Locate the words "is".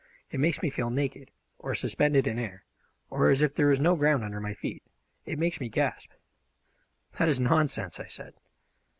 7.29-7.39